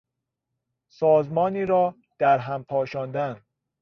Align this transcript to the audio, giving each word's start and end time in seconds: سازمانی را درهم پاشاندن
سازمانی 0.89 1.65
را 1.65 1.95
درهم 2.19 2.63
پاشاندن 2.63 3.41